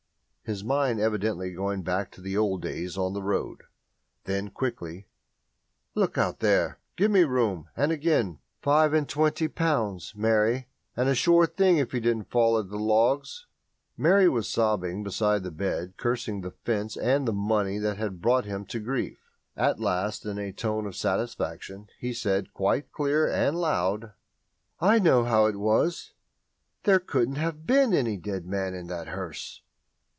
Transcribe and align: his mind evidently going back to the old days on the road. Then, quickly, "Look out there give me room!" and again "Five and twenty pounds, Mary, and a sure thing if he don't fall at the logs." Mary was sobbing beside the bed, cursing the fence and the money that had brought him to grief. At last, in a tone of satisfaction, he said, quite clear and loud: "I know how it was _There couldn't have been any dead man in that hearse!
his 0.43 0.65
mind 0.65 0.99
evidently 0.99 1.53
going 1.53 1.81
back 1.81 2.11
to 2.11 2.19
the 2.19 2.35
old 2.35 2.61
days 2.61 2.97
on 2.97 3.13
the 3.13 3.23
road. 3.23 3.61
Then, 4.25 4.49
quickly, 4.49 5.07
"Look 5.95 6.17
out 6.17 6.39
there 6.39 6.77
give 6.97 7.09
me 7.09 7.23
room!" 7.23 7.69
and 7.77 7.89
again 7.93 8.39
"Five 8.61 8.93
and 8.93 9.07
twenty 9.07 9.47
pounds, 9.47 10.11
Mary, 10.13 10.67
and 10.93 11.07
a 11.07 11.15
sure 11.15 11.47
thing 11.47 11.77
if 11.77 11.93
he 11.93 12.01
don't 12.01 12.29
fall 12.29 12.59
at 12.59 12.69
the 12.69 12.77
logs." 12.77 13.45
Mary 13.95 14.27
was 14.27 14.49
sobbing 14.49 15.03
beside 15.05 15.43
the 15.43 15.51
bed, 15.51 15.93
cursing 15.95 16.41
the 16.41 16.51
fence 16.51 16.97
and 16.97 17.25
the 17.25 17.31
money 17.31 17.77
that 17.77 17.95
had 17.95 18.21
brought 18.21 18.43
him 18.43 18.65
to 18.65 18.79
grief. 18.81 19.19
At 19.55 19.79
last, 19.79 20.25
in 20.25 20.37
a 20.37 20.51
tone 20.51 20.85
of 20.85 20.97
satisfaction, 20.97 21.87
he 21.97 22.11
said, 22.11 22.53
quite 22.53 22.91
clear 22.91 23.25
and 23.25 23.55
loud: 23.57 24.11
"I 24.81 24.99
know 24.99 25.23
how 25.23 25.45
it 25.45 25.55
was 25.55 26.11
_There 26.83 26.99
couldn't 27.03 27.35
have 27.35 27.65
been 27.65 27.93
any 27.93 28.17
dead 28.17 28.45
man 28.45 28.73
in 28.73 28.87
that 28.87 29.07
hearse! 29.07 29.61